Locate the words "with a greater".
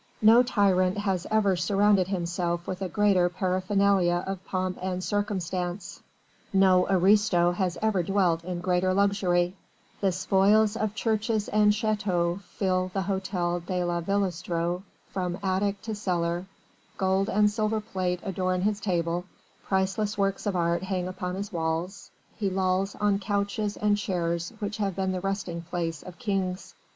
2.65-3.29